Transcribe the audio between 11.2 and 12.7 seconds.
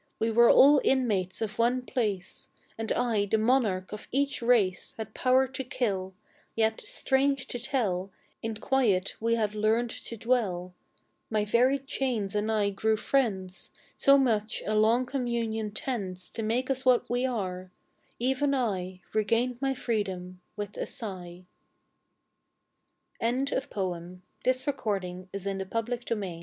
My very chains and